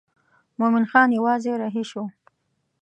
[0.59, 2.03] مومن خان یوازې رهي شو.